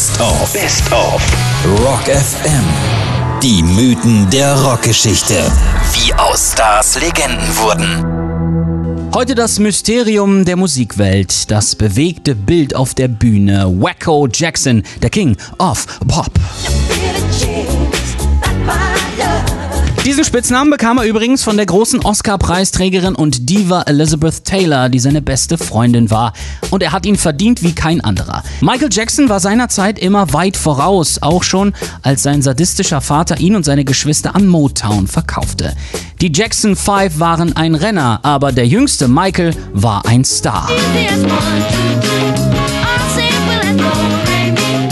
[0.00, 0.52] Best of.
[0.54, 1.22] Best of.
[1.84, 2.64] Rock FM.
[3.42, 5.34] Die Mythen der Rockgeschichte.
[5.92, 9.12] Wie aus Stars Legenden wurden.
[9.14, 13.66] Heute das Mysterium der Musikwelt, das bewegte Bild auf der Bühne.
[13.78, 16.32] Wacko Jackson, der King of Pop.
[20.06, 25.20] Diesen Spitznamen bekam er übrigens von der großen Oscar-Preisträgerin und Diva Elizabeth Taylor, die seine
[25.20, 26.32] beste Freundin war.
[26.70, 28.42] Und er hat ihn verdient wie kein anderer.
[28.62, 33.66] Michael Jackson war seinerzeit immer weit voraus, auch schon als sein sadistischer Vater ihn und
[33.66, 35.76] seine Geschwister an Motown verkaufte.
[36.22, 40.70] Die Jackson Five waren ein Renner, aber der jüngste Michael war ein Star.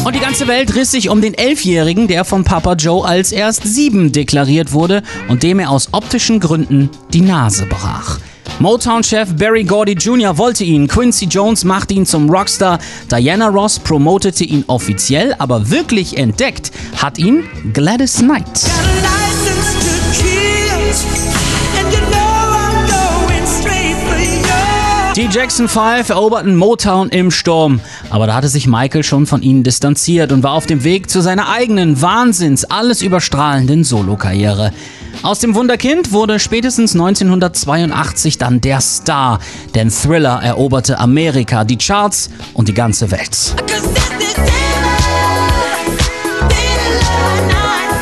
[0.04, 3.64] Und die ganze Welt riss sich um den Elfjährigen, der von Papa Joe als erst
[3.64, 8.18] sieben deklariert wurde und dem er aus optischen Gründen die Nase brach.
[8.60, 10.36] Motown-Chef Barry Gordy Jr.
[10.36, 12.78] wollte ihn, Quincy Jones machte ihn zum Rockstar,
[13.10, 18.64] Diana Ross promotete ihn offiziell, aber wirklich entdeckt hat ihn Gladys Knight.
[25.18, 29.64] Die Jackson 5 eroberten Motown im Sturm, aber da hatte sich Michael schon von ihnen
[29.64, 34.72] distanziert und war auf dem Weg zu seiner eigenen Wahnsinns alles überstrahlenden Solokarriere.
[35.24, 39.40] Aus dem Wunderkind wurde spätestens 1982 dann der Star,
[39.74, 43.56] denn Thriller eroberte Amerika, die Charts und die ganze Welt.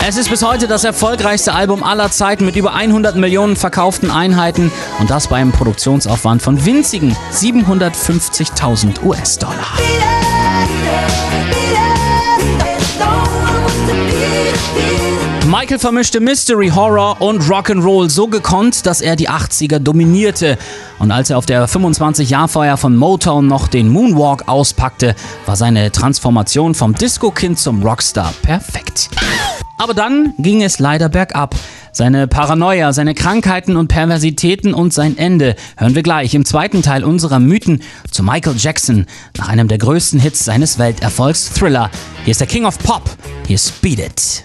[0.08, 4.70] Es ist bis heute das erfolgreichste Album aller Zeiten mit über 100 Millionen verkauften Einheiten
[5.00, 9.66] und das bei einem Produktionsaufwand von winzigen 750.000 US-Dollar.
[15.48, 20.56] Michael vermischte Mystery, Horror und Rock'n'Roll so gekonnt, dass er die 80er dominierte.
[21.00, 26.76] Und als er auf der 25-Jahr-Feier von Motown noch den Moonwalk auspackte, war seine Transformation
[26.76, 29.10] vom Disco-Kind zum Rockstar perfekt.
[29.78, 31.54] Aber dann ging es leider bergab.
[31.92, 37.04] Seine Paranoia, seine Krankheiten und Perversitäten und sein Ende hören wir gleich im zweiten Teil
[37.04, 41.90] unserer Mythen zu Michael Jackson nach einem der größten Hits seines Welterfolgs Thriller.
[42.24, 43.04] Hier ist der King of Pop,
[43.46, 44.44] hier ist Beat It.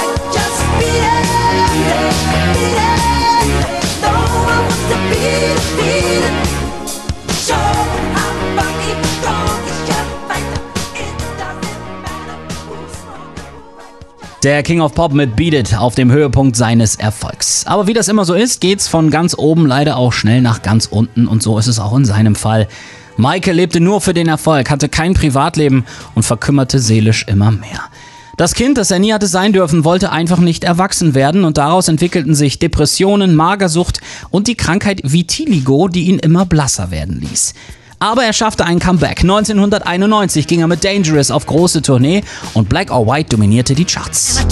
[14.43, 17.63] Der King of Pop mit Beat It auf dem Höhepunkt seines Erfolgs.
[17.67, 20.87] Aber wie das immer so ist, geht's von ganz oben leider auch schnell nach ganz
[20.87, 22.67] unten und so ist es auch in seinem Fall.
[23.17, 25.85] Michael lebte nur für den Erfolg, hatte kein Privatleben
[26.15, 27.81] und verkümmerte seelisch immer mehr.
[28.35, 31.87] Das Kind, das er nie hatte sein dürfen, wollte einfach nicht erwachsen werden und daraus
[31.87, 34.01] entwickelten sich Depressionen, Magersucht
[34.31, 37.53] und die Krankheit Vitiligo, die ihn immer blasser werden ließ.
[38.01, 39.19] Aber er schaffte ein Comeback.
[39.21, 42.23] 1991 ging er mit Dangerous auf große Tournee
[42.55, 44.43] und Black or White dominierte die Charts.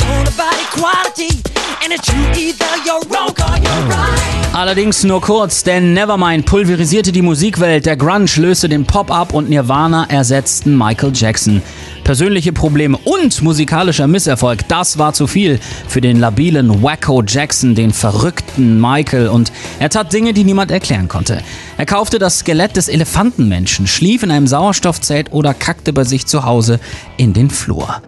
[4.54, 9.50] Allerdings nur kurz, denn Nevermind pulverisierte die Musikwelt, der Grunge löste den Pop ab und
[9.50, 11.62] Nirvana ersetzten Michael Jackson.
[12.04, 17.94] Persönliche Probleme und musikalischer Misserfolg, das war zu viel für den labilen Wacko Jackson, den
[17.94, 21.42] verrückten Michael und er tat Dinge, die niemand erklären konnte.
[21.78, 26.44] Er kaufte das Skelett des Elefantenmenschen, schlief in einem Sauerstoffzelt oder kackte bei sich zu
[26.44, 26.80] Hause
[27.18, 28.02] in den Flur.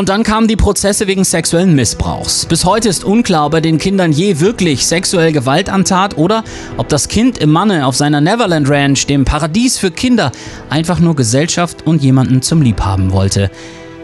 [0.00, 2.46] Und dann kamen die Prozesse wegen sexuellen Missbrauchs.
[2.46, 6.42] Bis heute ist unklar, ob er den Kindern je wirklich sexuell Gewalt antat oder
[6.78, 10.32] ob das Kind im Manne auf seiner Neverland Ranch, dem Paradies für Kinder,
[10.70, 13.50] einfach nur Gesellschaft und jemanden zum Liebhaben wollte.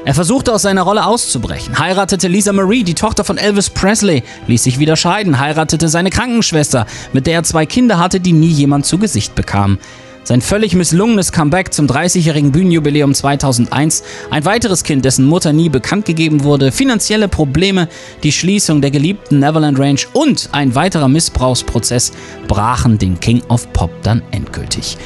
[0.04, 4.64] Er versuchte aus seiner Rolle auszubrechen, heiratete Lisa Marie, die Tochter von Elvis Presley, ließ
[4.64, 6.84] sich wieder scheiden, heiratete seine Krankenschwester,
[7.14, 9.78] mit der er zwei Kinder hatte, die nie jemand zu Gesicht bekam.
[10.26, 16.04] Sein völlig misslungenes Comeback zum 30-jährigen Bühnenjubiläum 2001, ein weiteres Kind, dessen Mutter nie bekannt
[16.04, 17.86] gegeben wurde, finanzielle Probleme,
[18.24, 22.10] die Schließung der geliebten Neverland Range und ein weiterer Missbrauchsprozess
[22.48, 24.98] brachen den King of Pop dann endgültig.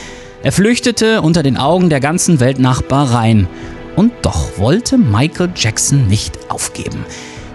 [0.42, 3.46] Er flüchtete unter den Augen der ganzen Welt nach Bahrain.
[3.96, 7.04] Und doch wollte Michael Jackson nicht aufgeben.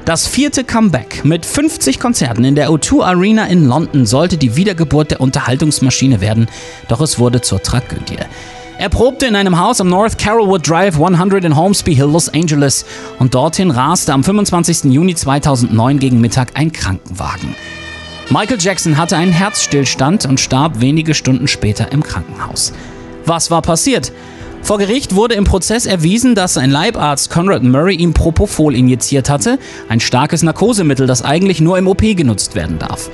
[0.06, 5.10] Das vierte Comeback mit 50 Konzerten in der O2 Arena in London sollte die Wiedergeburt
[5.10, 6.48] der Unterhaltungsmaschine werden,
[6.88, 8.20] doch es wurde zur Tragödie.
[8.78, 12.86] Er probte in einem Haus am North Carrollwood Drive 100 in Holmesby Hill, Los Angeles
[13.18, 14.94] und dorthin raste am 25.
[14.94, 17.56] Juni 2009 gegen Mittag ein Krankenwagen.
[18.30, 22.74] Michael Jackson hatte einen Herzstillstand und starb wenige Stunden später im Krankenhaus.
[23.26, 24.12] Was war passiert?
[24.66, 29.60] Vor Gericht wurde im Prozess erwiesen, dass ein Leibarzt Conrad Murray ihm Propofol injiziert hatte,
[29.90, 33.12] ein starkes Narkosemittel, das eigentlich nur im OP genutzt werden darf.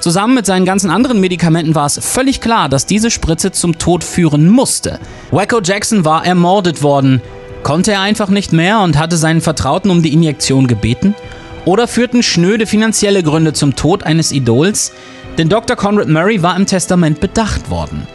[0.00, 4.02] Zusammen mit seinen ganzen anderen Medikamenten war es völlig klar, dass diese Spritze zum Tod
[4.02, 4.98] führen musste.
[5.30, 7.22] Wacko Jackson war ermordet worden.
[7.62, 11.14] Konnte er einfach nicht mehr und hatte seinen Vertrauten um die Injektion gebeten?
[11.64, 14.90] Oder führten schnöde finanzielle Gründe zum Tod eines Idols?
[15.38, 15.76] Denn Dr.
[15.76, 18.08] Conrad Murray war im Testament bedacht worden.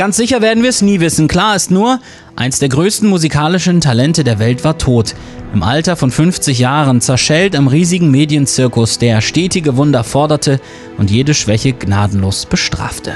[0.00, 1.28] Ganz sicher werden wir es nie wissen.
[1.28, 2.00] Klar ist nur,
[2.34, 5.14] eins der größten musikalischen Talente der Welt war tot.
[5.52, 10.58] Im Alter von 50 Jahren zerschellt am riesigen Medienzirkus, der stetige Wunder forderte
[10.96, 13.12] und jede Schwäche gnadenlos bestrafte.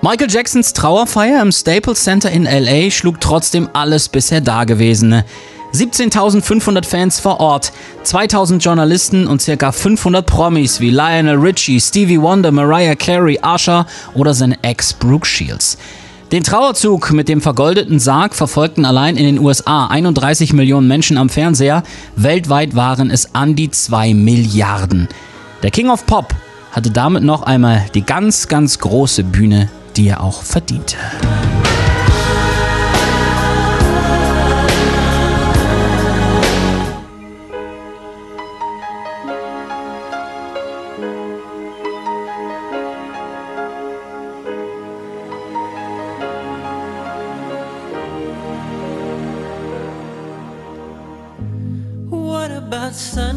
[0.00, 5.26] Michael Jacksons Trauerfeier im Staples Center in LA schlug trotzdem alles bisher Dagewesene.
[5.76, 7.70] 17.500 Fans vor Ort,
[8.04, 9.72] 2.000 Journalisten und ca.
[9.72, 15.76] 500 Promis wie Lionel Richie, Stevie Wonder, Mariah Carey, Usher oder seine Ex Brooke Shields.
[16.32, 21.28] Den Trauerzug mit dem vergoldeten Sarg verfolgten allein in den USA 31 Millionen Menschen am
[21.28, 21.82] Fernseher.
[22.16, 25.08] Weltweit waren es an die 2 Milliarden.
[25.62, 26.34] Der King of Pop
[26.72, 30.96] hatte damit noch einmal die ganz, ganz große Bühne, die er auch verdiente.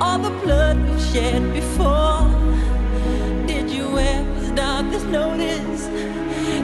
[0.00, 2.28] all the blood we've shed before?
[3.46, 5.86] Did you ever stop to notice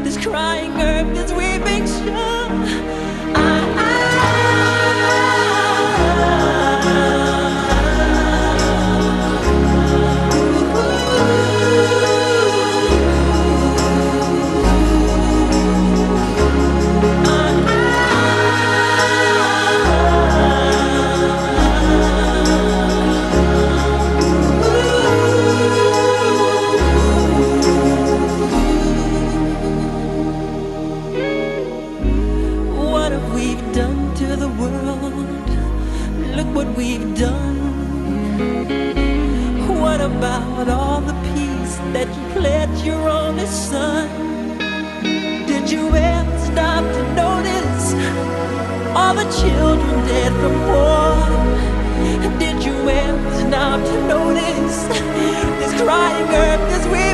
[0.04, 2.34] this crying earth, this weeping shore?
[3.34, 3.63] we've
[48.94, 51.14] all the children dead from war.
[52.38, 54.86] Did you ever stop to notice
[55.58, 57.13] this crying earth, this weeping?